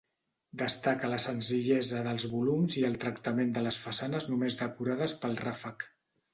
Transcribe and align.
Destaca 0.61 1.11
la 1.11 1.19
senzillesa 1.25 2.01
dels 2.07 2.25
volums 2.33 2.79
i 2.83 2.87
el 2.91 2.97
tractament 3.05 3.55
de 3.61 3.65
les 3.69 3.79
façanes 3.85 4.29
només 4.33 4.61
decorades 4.67 5.19
pel 5.23 5.41
ràfec. 5.47 5.91